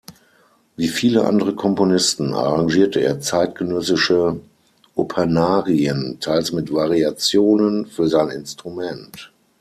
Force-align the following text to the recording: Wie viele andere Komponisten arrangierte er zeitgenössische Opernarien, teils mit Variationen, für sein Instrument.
Wie 0.77 0.87
viele 0.87 1.25
andere 1.25 1.53
Komponisten 1.53 2.33
arrangierte 2.33 3.01
er 3.01 3.19
zeitgenössische 3.21 4.39
Opernarien, 4.95 6.17
teils 6.19 6.51
mit 6.53 6.73
Variationen, 6.73 7.85
für 7.85 8.07
sein 8.07 8.29
Instrument. 8.29 9.31